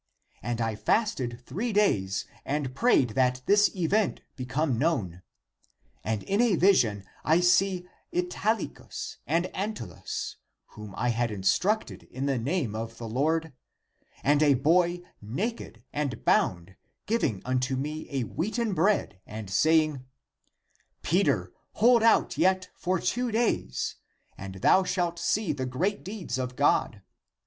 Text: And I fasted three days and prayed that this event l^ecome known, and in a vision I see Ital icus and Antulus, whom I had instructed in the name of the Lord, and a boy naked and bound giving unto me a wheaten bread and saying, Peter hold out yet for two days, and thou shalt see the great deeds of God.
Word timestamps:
And 0.41 0.59
I 0.61 0.73
fasted 0.73 1.43
three 1.45 1.71
days 1.71 2.25
and 2.43 2.73
prayed 2.73 3.09
that 3.11 3.43
this 3.45 3.69
event 3.75 4.21
l^ecome 4.35 4.75
known, 4.77 5.21
and 6.03 6.23
in 6.23 6.41
a 6.41 6.55
vision 6.55 7.03
I 7.23 7.39
see 7.39 7.87
Ital 8.11 8.57
icus 8.57 9.17
and 9.27 9.45
Antulus, 9.53 10.37
whom 10.69 10.95
I 10.97 11.09
had 11.09 11.29
instructed 11.29 12.07
in 12.09 12.25
the 12.25 12.39
name 12.39 12.73
of 12.75 12.97
the 12.97 13.07
Lord, 13.07 13.53
and 14.23 14.41
a 14.41 14.55
boy 14.55 15.03
naked 15.21 15.83
and 15.93 16.25
bound 16.25 16.77
giving 17.05 17.43
unto 17.45 17.75
me 17.75 18.07
a 18.09 18.23
wheaten 18.23 18.73
bread 18.73 19.21
and 19.27 19.51
saying, 19.51 20.03
Peter 21.03 21.53
hold 21.73 22.01
out 22.01 22.39
yet 22.39 22.71
for 22.75 22.97
two 22.99 23.31
days, 23.31 23.97
and 24.35 24.55
thou 24.55 24.83
shalt 24.83 25.19
see 25.19 25.53
the 25.53 25.67
great 25.67 26.03
deeds 26.03 26.39
of 26.39 26.55
God. 26.55 27.03